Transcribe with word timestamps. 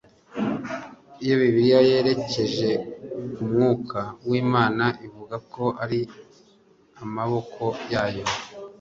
Iyo 1.23 1.33
Bibiliya 1.41 1.79
yerekeje 1.89 2.69
ku 3.33 3.41
mwuka 3.49 3.99
w’Imana 4.29 4.85
ivuga 5.07 5.35
ko 5.53 5.63
ari 5.83 5.99
“amaboko” 7.03 7.63
yayo, 7.93 8.23